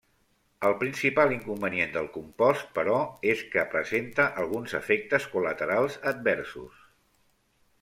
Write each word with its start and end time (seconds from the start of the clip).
El 0.67 0.71
principal 0.77 1.33
inconvenient 1.35 1.93
del 1.97 2.07
compost, 2.15 2.65
però, 2.79 2.95
és 3.35 3.45
que 3.53 3.67
presenta 3.75 4.27
alguns 4.45 4.75
efectes 4.81 5.31
col·laterals 5.37 6.01
adversos. 6.17 6.83